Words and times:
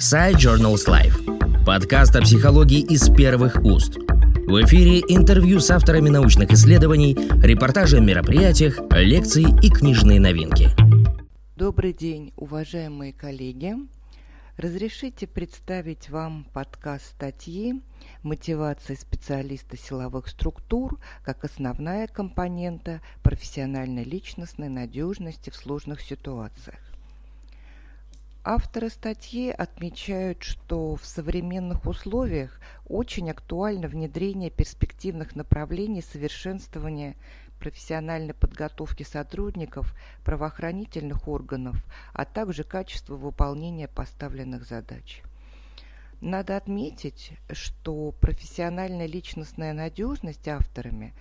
Side 0.00 0.36
Journals 0.36 0.88
Life. 0.88 1.64
Подкаст 1.66 2.16
о 2.16 2.22
психологии 2.22 2.80
из 2.80 3.10
первых 3.10 3.62
уст. 3.62 3.98
В 3.98 4.64
эфире 4.64 5.00
интервью 5.00 5.60
с 5.60 5.70
авторами 5.70 6.08
научных 6.08 6.50
исследований, 6.52 7.14
репортажи 7.42 7.98
о 7.98 8.00
мероприятиях, 8.00 8.78
лекции 8.92 9.44
и 9.62 9.68
книжные 9.68 10.18
новинки. 10.18 10.70
Добрый 11.54 11.92
день, 11.92 12.32
уважаемые 12.36 13.12
коллеги. 13.12 13.74
Разрешите 14.56 15.26
представить 15.26 16.08
вам 16.08 16.46
подкаст 16.54 17.04
статьи 17.04 17.82
«Мотивация 18.22 18.96
специалиста 18.96 19.76
силовых 19.76 20.28
структур 20.28 20.98
как 21.22 21.44
основная 21.44 22.06
компонента 22.06 23.02
профессиональной 23.22 24.04
личностной 24.04 24.70
надежности 24.70 25.50
в 25.50 25.56
сложных 25.56 26.00
ситуациях». 26.00 26.89
Авторы 28.42 28.88
статьи 28.88 29.50
отмечают, 29.50 30.42
что 30.42 30.96
в 30.96 31.04
современных 31.04 31.84
условиях 31.84 32.58
очень 32.88 33.30
актуально 33.30 33.86
внедрение 33.86 34.48
перспективных 34.48 35.36
направлений 35.36 36.00
совершенствования 36.00 37.16
профессиональной 37.58 38.32
подготовки 38.32 39.02
сотрудников 39.02 39.94
правоохранительных 40.24 41.28
органов, 41.28 41.84
а 42.14 42.24
также 42.24 42.64
качество 42.64 43.14
выполнения 43.14 43.88
поставленных 43.88 44.64
задач. 44.64 45.22
Надо 46.20 46.58
отметить, 46.58 47.32
что 47.50 48.12
профессиональная 48.12 49.06
личностная 49.06 49.72
надежность 49.72 50.46
авторами 50.48 51.14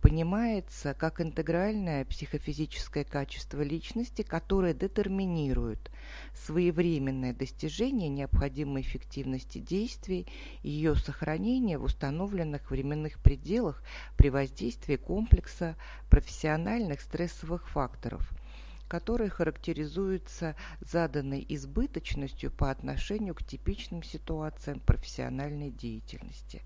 понимается 0.00 0.94
как 0.94 1.20
интегральное 1.20 2.04
психофизическое 2.04 3.02
качество 3.02 3.62
личности, 3.62 4.22
которое 4.22 4.72
детерминирует 4.72 5.90
своевременное 6.34 7.34
достижение 7.34 8.08
необходимой 8.08 8.82
эффективности 8.82 9.58
действий 9.58 10.28
и 10.62 10.70
ее 10.70 10.94
сохранение 10.94 11.76
в 11.76 11.82
установленных 11.82 12.70
временных 12.70 13.18
пределах 13.18 13.82
при 14.16 14.30
воздействии 14.30 14.94
комплекса 14.94 15.74
профессиональных 16.10 17.00
стрессовых 17.00 17.68
факторов– 17.68 18.30
которые 18.88 19.30
характеризуются 19.30 20.56
заданной 20.80 21.44
избыточностью 21.48 22.50
по 22.50 22.70
отношению 22.70 23.34
к 23.34 23.42
типичным 23.42 24.02
ситуациям 24.02 24.80
профессиональной 24.80 25.70
деятельности. 25.70 26.62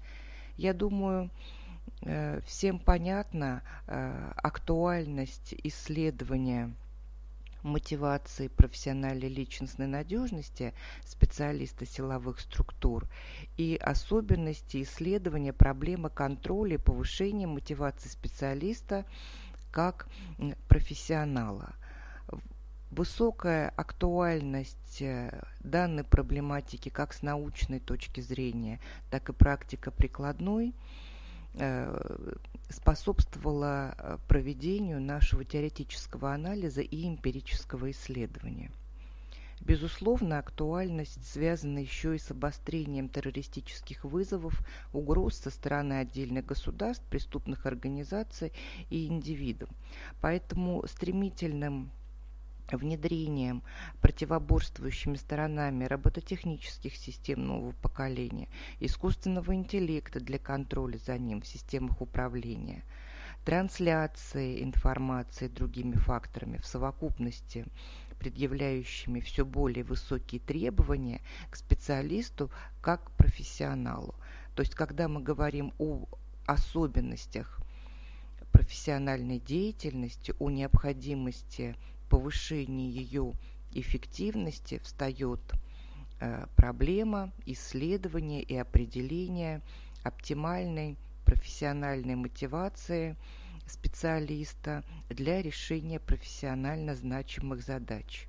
Я 0.56 0.75
думаю, 0.75 1.30
э, 2.02 2.41
всем 2.47 2.78
понятна 2.78 3.62
э, 3.86 4.33
актуальность 4.36 5.55
исследования 5.62 6.72
мотивации 7.62 8.48
профессиональной 8.48 9.28
личностной 9.28 9.86
надежности 9.88 10.75
специалиста 11.05 11.86
силовых 11.86 12.41
структур 12.41 13.08
и 13.56 13.77
особенности 13.77 14.82
исследования 14.82 15.53
проблемы 15.53 16.08
контроля 16.08 16.75
и 16.75 16.78
повышения 16.78 17.47
мотивации 17.47 18.08
специалиста 18.08 19.05
как 19.72 20.08
профессионала– 20.69 21.75
высокая 22.91 23.69
актуальность 23.70 25.03
э, 25.03 25.42
данной 25.61 26.05
проблематики 26.05 26.89
как 26.89 27.12
с 27.12 27.22
научной 27.22 27.81
точки 27.81 28.20
зрения, 28.20 28.81
так 29.11 29.28
и 29.28 29.33
практика 29.33 29.91
прикладной 29.91 30.75
э, 31.55 32.34
способствовала 32.70 33.94
э, 33.98 34.19
проведению 34.28 35.00
нашего 35.00 35.44
теоретического 35.44 36.33
анализа 36.33 36.81
и 36.81 37.06
эмпирического 37.06 37.91
исследования. 37.91 38.70
Безусловно, 39.61 40.39
актуальность 40.39 41.27
связана 41.27 41.78
еще 41.78 42.14
и 42.14 42.19
с 42.19 42.31
обострением 42.31 43.09
террористических 43.09 44.05
вызовов, 44.05 44.62
угроз 44.92 45.36
со 45.36 45.50
стороны 45.50 45.94
отдельных 45.94 46.47
государств, 46.47 47.05
преступных 47.11 47.66
организаций 47.66 48.53
и 48.88 49.06
индивидов. 49.06 49.69
Поэтому 50.20 50.87
стремительным 50.87 51.91
внедрением 52.77 53.62
противоборствующими 54.01 55.17
сторонами 55.17 55.84
робототехнических 55.84 56.95
систем 56.95 57.47
нового 57.47 57.73
поколения, 57.73 58.49
искусственного 58.81 59.55
интеллекта 59.55 60.21
для 60.21 60.39
контроля 60.39 60.99
за 60.99 61.17
ним 61.19 61.41
в 61.41 61.47
системах 61.47 62.01
управления, 62.01 62.84
трансляции 63.45 64.62
информации 64.62 65.49
другими 65.49 65.95
факторами 65.95 66.59
в 66.59 66.67
совокупности 66.67 67.67
предъявляющими 68.19 69.21
все 69.21 69.45
более 69.45 69.85
высокие 69.85 70.41
требования 70.41 71.21
к 71.50 71.56
специалисту 71.56 72.50
как 72.81 73.05
к 73.05 73.11
профессионалу. 73.12 74.15
То 74.55 74.62
есть, 74.62 74.75
когда 74.75 75.09
мы 75.09 75.23
говорим 75.23 75.73
о 75.79 76.06
особенностях 76.47 77.61
профессиональной 78.53 79.39
деятельности, 79.39 80.35
о 80.39 80.50
необходимости 80.50 81.77
повышении 82.08 82.91
ее 82.91 83.34
эффективности 83.72 84.78
встает 84.78 85.41
э, 86.20 86.46
проблема 86.56 87.32
исследования 87.46 88.42
и 88.42 88.56
определения 88.56 89.62
оптимальной 90.02 90.96
профессиональной 91.24 92.14
мотивации 92.14 93.16
специалиста 93.66 94.82
для 95.10 95.42
решения 95.42 96.00
профессионально 96.00 96.94
значимых 96.94 97.62
задач. 97.62 98.26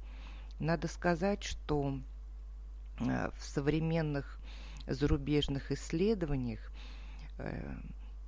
Надо 0.59 0.87
сказать, 0.87 1.43
что 1.43 1.99
э, 2.99 3.29
в 3.37 3.43
современных 3.43 4.39
зарубежных 4.87 5.71
исследованиях 5.71 6.59
э, 7.37 7.77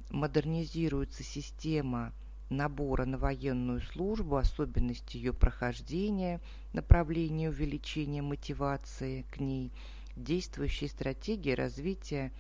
модернизируется 0.10 1.24
система 1.24 2.14
набора 2.52 3.06
на 3.06 3.18
военную 3.18 3.82
службу, 3.82 4.36
особенности 4.36 5.18
ее 5.18 5.34
прохождения, 5.34 6.40
направление 6.74 7.50
увеличения 7.50 8.22
мотивации 8.22 9.26
к 9.32 9.40
ней, 9.40 9.72
действующие 10.16 10.90
стратегии 10.90 11.52
развития 11.52 12.32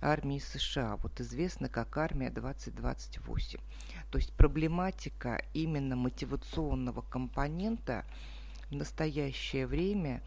армии 0.00 0.38
США, 0.38 0.96
вот 1.02 1.20
известна 1.20 1.68
как 1.68 1.96
армия 1.96 2.30
2028. 2.30 3.58
То 4.10 4.18
есть 4.18 4.32
проблематика 4.34 5.42
именно 5.54 5.96
мотивационного 5.96 7.00
компонента 7.00 8.04
в 8.70 8.74
настоящее 8.74 9.66
время 9.66 10.22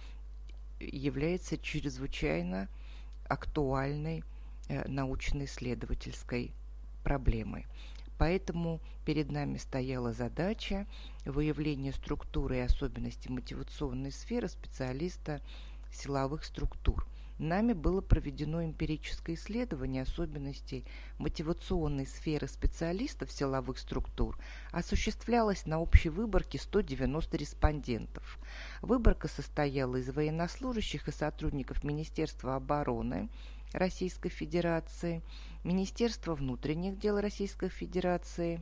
является 0.79 1.57
чрезвычайно 1.57 2.67
актуальной 3.27 4.23
э, 4.67 4.87
научно-исследовательской 4.87 6.51
проблемой. 7.03 7.65
Поэтому 8.17 8.81
перед 9.05 9.31
нами 9.31 9.57
стояла 9.57 10.13
задача 10.13 10.88
выявления 11.25 11.94
структуры 11.94 12.57
и 12.57 12.61
особенностей 12.61 13.29
мотивационной 13.29 14.11
сферы 14.11 14.47
специалиста 14.47 15.41
силовых 15.91 16.44
структур. 16.44 17.05
Нами 17.39 17.73
было 17.73 18.01
проведено 18.01 18.66
эмпирическое 18.66 19.35
исследование 19.35 20.01
особенностей 20.01 20.83
мотивационной 21.19 22.07
сферы 22.07 22.47
специалистов 22.47 23.31
силовых 23.31 23.78
структур, 23.78 24.39
осуществлялось 24.72 25.67
на 25.67 25.79
общей 25.79 26.09
выборке 26.09 26.57
190 26.57 27.38
респондентов. 27.38 28.39
Выборка 28.81 29.28
состояла 29.28 29.97
из 29.97 30.09
военнослужащих 30.09 31.07
и 31.07 31.11
сотрудников 31.11 31.84
Министерства 31.84 32.55
обороны, 32.55 33.29
Российской 33.73 34.29
Федерации, 34.29 35.22
Министерства 35.63 36.35
внутренних 36.35 36.97
дел 37.00 37.19
Российской 37.19 37.69
Федерации, 37.69 38.61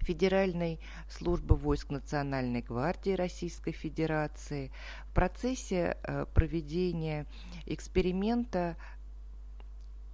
Федеральной 0.00 0.80
службы 1.08 1.56
войск 1.56 1.90
Национальной 1.90 2.60
гвардии 2.60 3.12
Российской 3.12 3.72
Федерации. 3.72 4.70
В 5.08 5.14
процессе 5.14 5.96
э, 6.02 6.26
проведения 6.34 7.26
эксперимента 7.66 8.76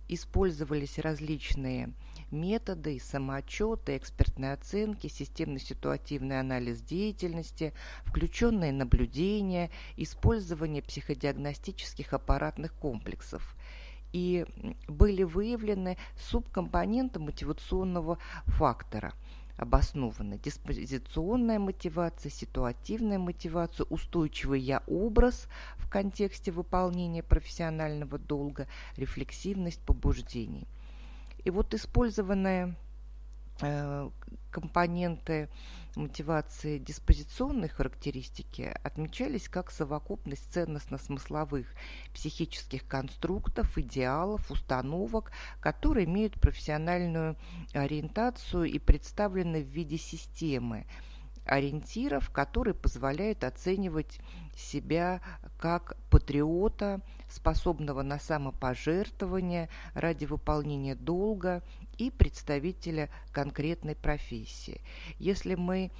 использовались 0.09 0.99
различные 0.99 1.93
методы, 2.31 3.01
самоотчеты, 3.01 3.97
экспертные 3.97 4.53
оценки, 4.53 5.07
системно-ситуативный 5.07 6.41
анализ 6.41 6.81
деятельности, 6.81 7.73
включенные 8.05 8.73
наблюдения, 8.73 9.71
использование 9.97 10.83
психодиагностических 10.83 12.13
аппаратных 12.13 12.73
комплексов 12.75 13.57
и 14.13 14.47
были 14.89 15.23
выявлены 15.23 15.97
субкомпоненты 16.17 17.21
мотивационного 17.21 18.19
фактора 18.47 19.13
обоснованы 19.61 20.39
диспозиционная 20.39 21.59
мотивация, 21.59 22.31
ситуативная 22.31 23.19
мотивация, 23.19 23.85
устойчивый 23.85 24.61
я-образ 24.61 25.49
в 25.77 25.89
контексте 25.91 26.51
выполнения 26.51 27.23
профессионального 27.23 28.19
долга, 28.19 28.67
рефлексивность 28.97 29.81
побуждений. 29.81 30.67
И 31.45 31.51
вот 31.51 31.75
использованная 31.75 32.77
э, 33.63 34.11
компоненты 34.51 35.49
мотивации 35.97 36.79
диспозиционной 36.79 37.69
характеристики 37.69 38.73
отмечались 38.83 39.49
как 39.49 39.71
совокупность 39.71 40.53
ценностно-смысловых 40.53 41.67
психических 42.15 42.87
конструктов, 42.87 43.77
идеалов, 43.79 44.51
установок, 44.51 45.33
которые 45.61 46.07
имеют 46.07 46.41
профессиональную 46.41 47.37
ориентацию 47.73 48.65
и 48.65 48.79
представлены 48.79 49.63
в 49.63 49.69
виде 49.69 49.99
системы 49.99 50.87
ориентиров, 51.45 52.31
которые 52.31 52.75
позволяют 52.75 53.43
оценивать 53.45 54.21
себя 54.57 55.21
как 55.59 55.97
патриота, 56.11 57.01
способного 57.33 58.03
на 58.03 58.19
самопожертвование 58.19 59.69
ради 59.95 60.25
выполнения 60.25 60.95
долга 60.95 61.63
и 61.99 62.11
представителя 62.11 63.11
конкретной 63.33 63.95
профессии. 63.95 64.81
Если 65.19 65.55
мы 65.55 65.91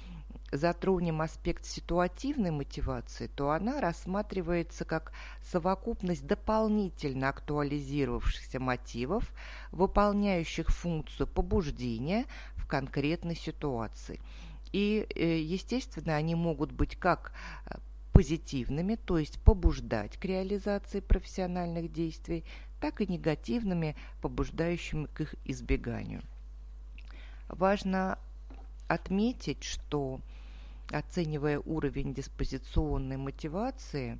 затронем 0.51 1.21
аспект 1.21 1.65
ситуативной 1.65 2.51
мотивации, 2.51 3.27
то 3.27 3.51
она 3.51 3.79
рассматривается 3.79 4.85
как 4.85 5.13
совокупность 5.43 6.25
дополнительно 6.25 7.29
актуализировавшихся 7.29 8.59
мотивов, 8.59 9.31
выполняющих 9.71 10.69
функцию 10.69 11.27
побуждения 11.27 12.25
в 12.55 12.67
конкретной 12.67 13.35
ситуации. 13.35 14.19
И, 14.71 15.05
э, 15.15 15.39
естественно, 15.39 16.15
они 16.15 16.35
могут 16.35 16.71
быть 16.71 16.95
как 16.95 17.33
э, 17.65 17.75
позитивными, 18.13 18.95
то 18.95 19.17
есть 19.17 19.39
побуждать 19.39 20.17
к 20.17 20.25
реализации 20.25 20.99
профессиональных 20.99 21.91
действий, 21.91 22.43
так 22.79 23.01
и 23.01 23.07
негативными, 23.07 23.95
побуждающими 24.21 25.05
к 25.05 25.21
их 25.21 25.35
избеганию. 25.45 26.21
Важно 27.47 28.17
отметить, 28.87 29.63
что 29.63 30.19
оценивая 30.91 31.59
уровень 31.59 32.13
диспозиционной 32.13 33.17
мотивации 33.17 34.19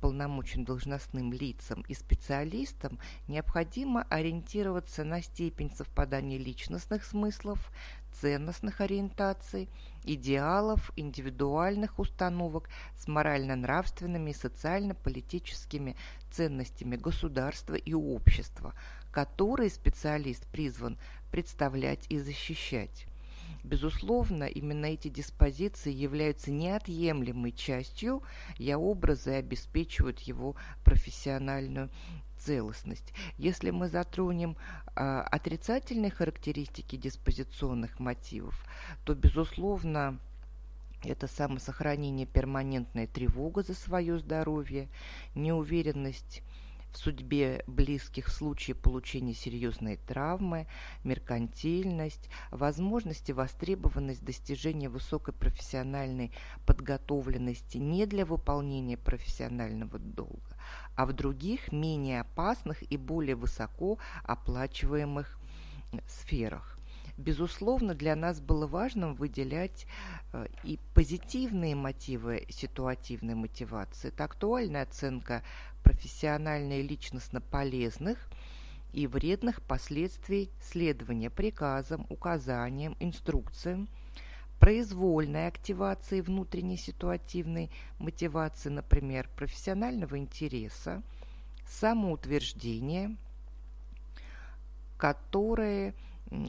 полномочным 0.00 0.66
должностным 0.66 1.32
лицам 1.32 1.82
и 1.88 1.94
специалистам, 1.94 2.98
необходимо 3.26 4.02
ориентироваться 4.10 5.02
на 5.02 5.22
степень 5.22 5.70
совпадания 5.70 6.36
личностных 6.36 7.04
смыслов, 7.04 7.72
ценностных 8.20 8.80
ориентаций, 8.80 9.68
идеалов, 10.04 10.92
индивидуальных 10.96 11.98
установок 11.98 12.68
с 12.96 13.08
морально-нравственными 13.08 14.30
и 14.30 14.34
социально-политическими 14.34 15.96
ценностями 16.30 16.96
государства 16.96 17.74
и 17.74 17.92
общества, 17.92 18.74
которые 19.10 19.70
специалист 19.70 20.46
призван 20.46 20.98
представлять 21.30 22.06
и 22.08 22.18
защищать. 22.18 23.06
Безусловно, 23.62 24.44
именно 24.44 24.86
эти 24.86 25.08
диспозиции 25.08 25.92
являются 25.92 26.50
неотъемлемой 26.50 27.52
частью 27.52 28.22
я-образа 28.58 29.32
и 29.32 29.34
обеспечивают 29.36 30.20
его 30.20 30.54
профессиональную 30.84 31.90
целостность. 32.44 33.12
Если 33.38 33.70
мы 33.70 33.88
затронем 33.88 34.56
э, 34.96 35.00
отрицательные 35.30 36.10
характеристики 36.10 36.96
диспозиционных 36.96 37.98
мотивов, 37.98 38.54
то, 39.04 39.14
безусловно, 39.14 40.18
это 41.02 41.26
самосохранение, 41.26 42.26
перманентная 42.26 43.06
тревога 43.06 43.62
за 43.62 43.74
свое 43.74 44.18
здоровье, 44.18 44.88
неуверенность 45.34 46.42
в 46.94 46.98
судьбе 46.98 47.64
близких 47.66 48.28
в 48.28 48.32
случае 48.32 48.76
получения 48.76 49.34
серьезной 49.34 49.96
травмы, 49.96 50.66
меркантильность, 51.02 52.30
возможность 52.52 53.28
и 53.28 53.32
востребованность 53.32 54.24
достижения 54.24 54.88
высокой 54.88 55.34
профессиональной 55.34 56.30
подготовленности 56.66 57.78
не 57.78 58.06
для 58.06 58.24
выполнения 58.24 58.96
профессионального 58.96 59.98
долга, 59.98 60.56
а 60.94 61.04
в 61.04 61.12
других 61.12 61.72
менее 61.72 62.20
опасных 62.20 62.82
и 62.90 62.96
более 62.96 63.34
высоко 63.34 63.98
оплачиваемых 64.22 65.38
сферах. 66.06 66.78
Безусловно, 67.16 67.94
для 67.94 68.16
нас 68.16 68.40
было 68.40 68.66
важным 68.66 69.14
выделять 69.14 69.86
э, 70.32 70.46
и 70.64 70.80
позитивные 70.94 71.76
мотивы 71.76 72.44
ситуативной 72.48 73.36
мотивации. 73.36 74.08
Это 74.08 74.24
актуальная 74.24 74.82
оценка 74.82 75.44
профессионально 75.84 76.80
и 76.80 76.82
личностно 76.82 77.40
полезных 77.40 78.18
и 78.92 79.06
вредных 79.06 79.62
последствий 79.62 80.50
следования 80.60 81.30
приказам, 81.30 82.06
указаниям, 82.08 82.96
инструкциям, 83.00 83.88
произвольной 84.58 85.46
активации 85.46 86.20
внутренней 86.20 86.78
ситуативной 86.78 87.70
мотивации, 87.98 88.70
например, 88.70 89.28
профессионального 89.36 90.16
интереса, 90.16 91.02
самоутверждения, 91.68 93.16
которые 94.96 95.94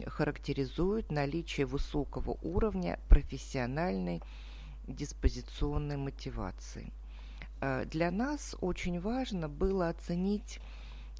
характеризуют 0.06 1.10
наличие 1.12 1.66
высокого 1.66 2.38
уровня 2.42 2.98
профессиональной 3.08 4.22
диспозиционной 4.86 5.96
мотивации. 5.96 6.92
Э, 7.60 7.84
для 7.86 8.10
нас 8.10 8.56
очень 8.60 9.00
важно 9.00 9.48
было 9.48 9.88
оценить 9.88 10.60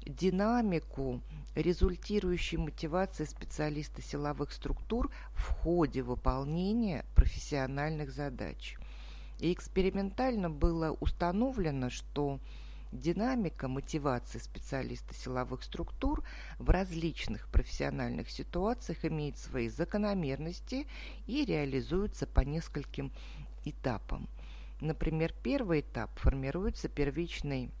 динамику 0.05 1.21
результирующей 1.55 2.57
мотивации 2.57 3.25
специалиста 3.25 4.01
силовых 4.01 4.51
структур 4.51 5.11
в 5.33 5.43
ходе 5.49 6.01
выполнения 6.01 7.05
профессиональных 7.15 8.11
задач. 8.11 8.77
И 9.39 9.53
экспериментально 9.53 10.49
было 10.49 10.91
установлено, 10.99 11.89
что 11.89 12.39
Динамика 12.93 13.67
мотивации 13.67 14.39
специалиста 14.39 15.13
силовых 15.13 15.63
структур 15.63 16.23
в 16.57 16.69
различных 16.69 17.49
профессиональных 17.49 18.29
ситуациях 18.29 19.03
имеет 19.03 19.37
свои 19.37 19.67
закономерности 19.67 20.87
и 21.25 21.43
реализуется 21.43 22.25
по 22.25 22.39
нескольким 22.41 23.11
этапам. 23.65 24.29
Например, 24.79 25.33
первый 25.43 25.81
этап 25.81 26.17
формируется 26.19 26.87
первичный 26.87 27.71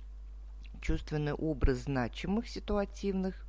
чувственный 0.81 1.33
образ 1.33 1.79
значимых 1.79 2.47
ситуативных 2.47 3.45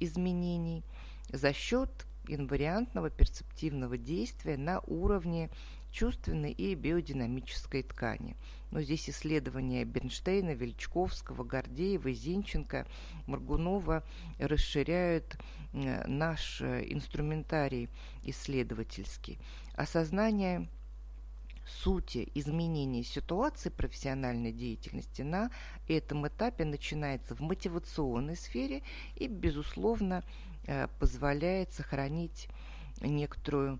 изменений 0.00 0.82
за 1.30 1.52
счет 1.52 1.90
инвариантного 2.26 3.10
перцептивного 3.10 3.98
действия 3.98 4.56
на 4.56 4.80
уровне 4.80 5.50
чувственной 5.90 6.52
и 6.52 6.74
биодинамической 6.74 7.82
ткани. 7.82 8.36
Но 8.70 8.80
здесь 8.80 9.08
исследования 9.08 9.84
Бернштейна, 9.84 10.54
Величковского, 10.54 11.44
Гордеева, 11.44 12.12
Зинченко, 12.12 12.86
Маргунова 13.26 14.02
расширяют 14.38 15.36
э, 15.72 16.06
наш 16.08 16.60
э, 16.60 16.84
инструментарий 16.88 17.88
исследовательский. 18.24 19.38
Осознание 19.76 20.68
сути 21.66 22.30
изменения 22.34 23.02
ситуации 23.02 23.70
профессиональной 23.70 24.52
деятельности 24.52 25.22
на 25.22 25.50
этом 25.88 26.26
этапе 26.26 26.64
начинается 26.64 27.34
в 27.34 27.40
мотивационной 27.40 28.36
сфере 28.36 28.82
и, 29.16 29.26
безусловно, 29.26 30.22
э, 30.66 30.88
позволяет 30.98 31.72
сохранить 31.72 32.48
некоторую 33.00 33.78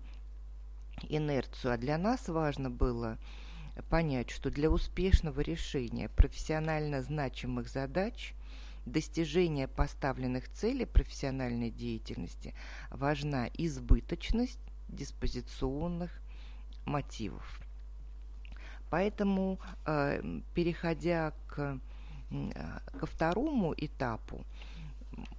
инерцию. 1.09 1.73
А 1.73 1.77
для 1.77 1.97
нас 1.97 2.27
важно 2.27 2.69
было 2.69 3.17
понять, 3.89 4.29
что 4.29 4.49
для 4.49 4.69
успешного 4.69 5.41
решения 5.41 6.09
профессионально 6.09 7.01
значимых 7.01 7.69
задач 7.69 8.33
достижения 8.85 9.67
поставленных 9.67 10.49
целей 10.49 10.85
профессиональной 10.85 11.71
деятельности 11.71 12.53
важна 12.89 13.47
избыточность 13.57 14.59
диспозиционных 14.87 16.11
мотивов. 16.85 17.64
Поэтому, 18.95 19.59
э, 19.85 20.21
переходя 20.53 21.33
к, 21.47 21.81
э, 22.31 22.79
ко 22.97 23.05
второму 23.05 23.73
этапу, 23.75 24.45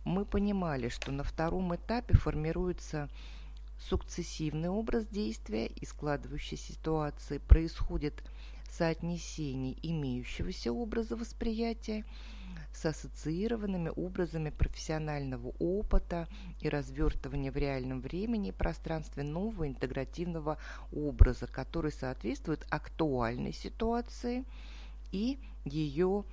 мы 0.04 0.26
понимали, 0.26 0.90
что 0.90 1.10
на 1.10 1.22
втором 1.22 1.74
этапе 1.74 2.18
формируется 2.18 3.08
сукцессивный 3.78 4.68
образ 4.68 5.06
действия 5.06 5.68
и 5.68 5.86
складывающейся 5.86 6.74
ситуации 6.74 7.38
происходит 7.38 8.22
соотнесение 8.70 9.74
имеющегося 9.80 10.70
образа 10.70 11.16
восприятия 11.16 12.04
с 12.76 12.84
ассоциированными 12.84 13.90
образами 13.96 14.50
профессионального 14.50 15.52
опыта 15.58 16.28
и 16.60 16.68
развертывания 16.68 17.50
в 17.50 17.56
реальном 17.56 18.00
времени 18.00 18.48
и 18.50 18.52
пространстве 18.52 19.22
нового 19.22 19.66
интегративного 19.66 20.58
образа, 20.92 21.46
который 21.46 21.90
соответствует 21.90 22.66
актуальной 22.68 23.52
ситуации 23.52 24.44
и 25.10 25.38
ее 25.64 26.24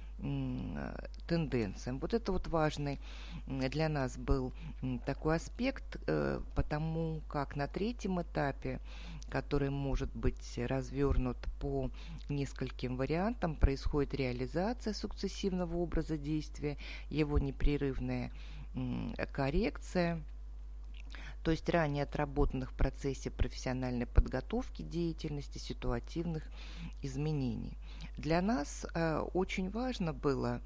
тенденциям. 1.28 2.00
Вот 2.00 2.14
это 2.14 2.32
вот 2.32 2.48
важный 2.48 3.00
для 3.48 3.90
нас 3.90 4.18
был 4.18 4.54
такой 5.06 5.36
аспект, 5.36 5.98
э, 6.08 6.40
потому 6.56 7.22
как 7.28 7.56
на 7.56 7.68
третьем 7.68 8.22
этапе, 8.22 8.80
который 9.30 9.70
может 9.70 10.14
быть 10.16 10.58
развернут 10.58 11.38
по 11.60 11.90
нескольким 12.30 12.96
вариантам, 12.98 13.56
происходит 13.56 14.14
реализация 14.14 14.94
сукцессивного 14.94 15.76
образа 15.78 16.18
действия, 16.18 16.78
его 17.10 17.40
непрерывная 17.40 18.32
коррекция– 19.32 20.22
то 21.44 21.52
есть 21.52 21.70
ранее 21.70 22.04
отработанных 22.04 22.72
в 22.72 22.76
процессе 22.76 23.30
профессиональной 23.30 24.06
подготовки 24.06 24.82
деятельности, 24.82 25.58
ситуативных 25.58 26.44
изменений. 27.02 27.78
Для 28.18 28.42
нас 28.42 28.86
э, 28.94 29.20
очень 29.34 29.70
важно 29.70 30.14
было, 30.14 30.62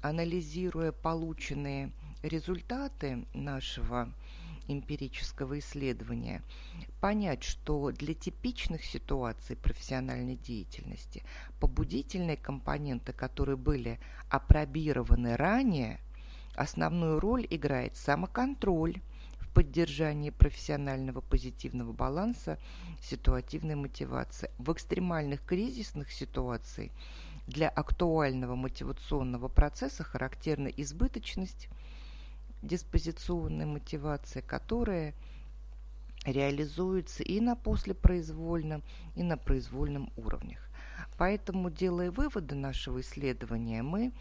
анализируя 0.00 0.92
полученные 0.92 1.90
результаты 2.22 3.26
нашего 3.34 4.08
эмпирического 4.68 5.58
исследования, 5.58 6.42
понять, 7.00 7.42
что 7.42 7.90
для 7.90 8.14
типичных 8.14 8.84
ситуаций 8.84 9.56
профессиональной 9.56 10.36
деятельности 10.36 11.22
побудительные 11.60 12.36
компоненты, 12.36 13.12
которые 13.12 13.56
были 13.56 13.98
опробированы 14.30 15.36
ранее– 15.36 16.00
Основную 16.54 17.18
роль 17.18 17.46
играет 17.48 17.96
самоконтроль 17.96 19.00
в 19.38 19.48
поддержании 19.54 20.30
профессионального 20.30 21.22
позитивного 21.22 21.92
баланса 21.92 22.58
ситуативной 23.00 23.74
мотивации. 23.74 24.50
В 24.58 24.70
экстремальных 24.72 25.44
кризисных 25.44 26.12
ситуациях 26.12 26.92
для 27.46 27.68
актуального 27.68 28.54
мотивационного 28.54 29.48
процесса 29.48 30.04
характерна 30.04 30.68
избыточность 30.68 31.68
диспозиционной 32.62 33.66
мотивации, 33.66 34.40
которая 34.40 35.14
реализуется 36.24 37.22
и 37.22 37.40
на 37.40 37.56
послепроизвольном, 37.56 38.82
и 39.16 39.22
на 39.22 39.36
произвольном 39.36 40.12
уровнях. 40.16 40.68
Поэтому, 41.18 41.70
делая 41.70 42.10
выводы 42.10 42.54
нашего 42.54 43.00
исследования, 43.00 43.82
мы 43.82 44.12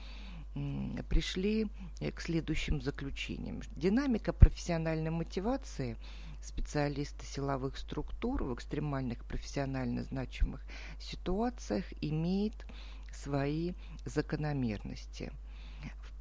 пришли 1.10 1.68
э, 2.00 2.12
к 2.12 2.20
следующим 2.20 2.82
заключениям. 2.82 3.62
Динамика 3.76 4.34
профессиональной 4.34 5.12
мотивации 5.12 5.96
специалиста 6.42 7.26
силовых 7.26 7.78
структур 7.78 8.44
в 8.44 8.54
экстремальных 8.54 9.24
профессионально 9.24 10.04
значимых 10.04 10.62
ситуациях 11.00 11.86
имеет 12.02 12.66
свои 13.14 13.74
закономерности. 14.06 15.32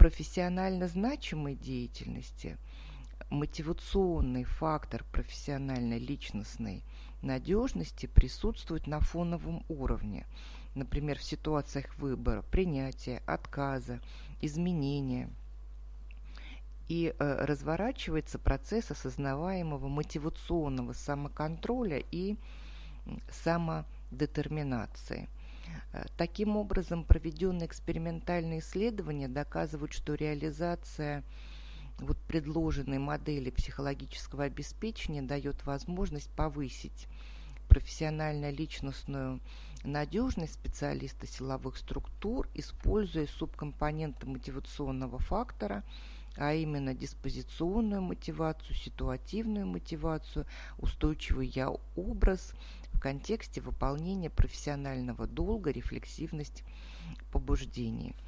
Профессионально 0.00 0.88
значимой 0.88 1.54
деятельности 1.54 2.56
мотивационный 3.28 4.44
фактор 4.44 5.04
профессиональной 5.12 5.98
личностной 5.98 6.82
надежности 7.22 8.06
присутствует 8.06 8.86
на 8.86 9.00
фоновом 9.00 9.64
уровне– 9.68 10.26
например, 10.74 11.18
в 11.18 11.22
ситуациях 11.24 11.96
выбора, 11.98 12.42
принятия, 12.42 13.22
отказа, 13.26 14.00
изменения. 14.40 15.30
И 16.88 17.14
э, 17.16 17.44
разворачивается 17.44 18.38
процесс 18.38 18.90
осознаваемого 18.90 19.88
мотивационного 19.88 20.92
самоконтроля 20.92 22.02
и 22.10 22.36
самодетерминации. 23.30 25.28
Э, 25.92 26.04
таким 26.16 26.56
образом, 26.56 27.04
проведенные 27.04 27.66
экспериментальные 27.66 28.60
исследования 28.60 29.28
доказывают, 29.28 29.92
что 29.92 30.14
реализация 30.14 31.24
вот 31.98 32.16
предложенной 32.18 32.98
модели 32.98 33.50
психологического 33.50 34.44
обеспечения 34.44 35.22
дает 35.22 35.66
возможность 35.66 36.30
повысить 36.30 37.08
профессионально-личностную 37.68 39.40
надежность 39.84 40.54
специалиста 40.54 41.26
силовых 41.26 41.76
структур, 41.76 42.48
используя 42.54 43.26
субкомпоненты 43.26 44.26
мотивационного 44.26 45.18
фактора, 45.18 45.84
а 46.36 46.52
именно 46.52 46.94
диспозиционную 46.94 48.02
мотивацию, 48.02 48.74
ситуативную 48.74 49.66
мотивацию, 49.66 50.46
устойчивый 50.78 51.48
я-образ 51.48 52.54
в 53.00 53.02
контексте 53.02 53.62
выполнения 53.62 54.28
профессионального 54.28 55.26
долга, 55.26 55.70
рефлексивность 55.70 56.64
побуждений– 57.30 58.14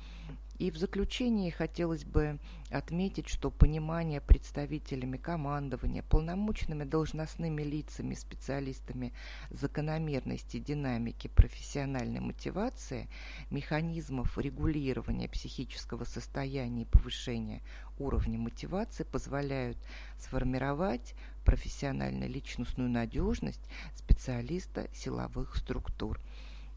и 0.63 0.71
в 0.71 0.77
заключение 0.77 1.51
хотелось 1.51 2.05
бы 2.05 2.39
отметить, 2.71 3.29
что 3.29 3.51
понимание 3.51 4.21
представителями 4.21 5.17
командования, 5.17 6.05
полномочными 6.05 6.85
должностными 6.85 7.63
лицами, 7.63 8.15
специалистами 8.15 9.13
закономерности 9.51 10.61
динамики 10.61 11.27
профессиональной 11.27 12.21
мотивации, 12.21 13.09
механизмов 13.51 14.39
регулирования 14.39 15.29
психического 15.29 16.05
состояния 16.05 16.83
и 16.83 16.87
повышения 16.87 17.61
уровня 17.99 18.39
мотивации 18.39 19.03
позволяют 19.03 19.79
сформировать 20.17 21.17
профессионально-личностную 21.45 22.89
надежность 22.89 23.69
специалиста 23.97 24.89
силовых 24.95 25.57
структур. 25.57 26.21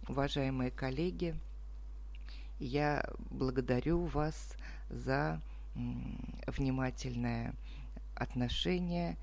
Уважаемые 0.08 0.72
коллеги, 0.72 1.36
я 2.60 3.04
благодарю 3.30 4.06
вас 4.06 4.56
за 4.90 5.42
внимательное 6.48 7.54
отношение 8.16 9.18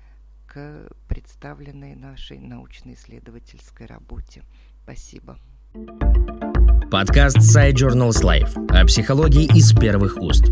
к 0.47 0.87
представленной 1.07 1.95
нашей 1.95 2.39
научно-исследовательской 2.39 3.87
работе. 3.87 4.43
Спасибо. 4.83 5.37
Подкаст 6.91 7.37
Side 7.37 7.73
Journals 7.73 8.21
Life 8.23 8.67
о 8.69 8.85
психологии 8.85 9.45
из 9.57 9.73
первых 9.73 10.17
уст. 10.17 10.45